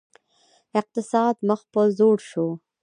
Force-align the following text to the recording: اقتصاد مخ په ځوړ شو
اقتصاد 0.79 1.35
مخ 1.47 1.61
په 1.71 1.81
ځوړ 1.97 2.17
شو 2.29 2.47